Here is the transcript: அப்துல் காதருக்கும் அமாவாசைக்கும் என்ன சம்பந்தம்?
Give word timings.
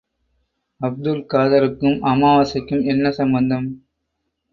அப்துல் 0.81 1.19
காதருக்கும் 1.25 1.97
அமாவாசைக்கும் 2.03 2.81
என்ன 2.85 3.11
சம்பந்தம்? 3.11 3.67